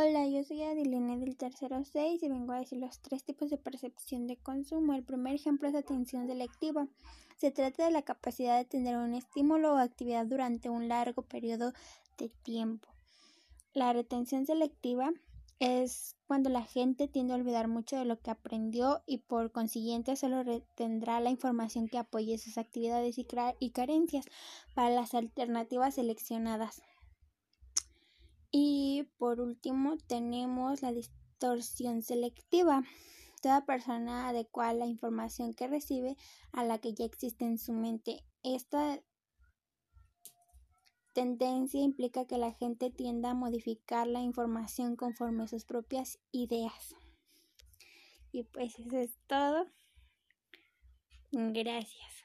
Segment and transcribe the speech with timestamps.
[0.00, 3.56] Hola, yo soy Adilene del tercero 6 y vengo a decir los tres tipos de
[3.56, 4.94] percepción de consumo.
[4.94, 6.86] El primer ejemplo es atención selectiva.
[7.36, 11.72] Se trata de la capacidad de tener un estímulo o actividad durante un largo periodo
[12.16, 12.88] de tiempo.
[13.74, 15.10] La retención selectiva
[15.58, 20.14] es cuando la gente tiende a olvidar mucho de lo que aprendió y por consiguiente
[20.14, 23.26] solo retendrá la información que apoye sus actividades y,
[23.58, 24.26] y carencias
[24.76, 26.82] para las alternativas seleccionadas.
[29.18, 32.84] Por último tenemos la distorsión selectiva.
[33.42, 36.16] Toda persona adecua la información que recibe
[36.52, 38.24] a la que ya existe en su mente.
[38.42, 39.00] Esta
[41.14, 46.94] tendencia implica que la gente tienda a modificar la información conforme a sus propias ideas.
[48.30, 49.66] Y pues eso es todo.
[51.32, 52.17] Gracias.